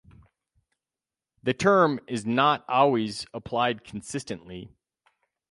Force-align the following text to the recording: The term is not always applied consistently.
The 1.43 1.53
term 1.53 1.99
is 2.07 2.25
not 2.25 2.65
always 2.67 3.27
applied 3.35 3.83
consistently. 3.83 4.71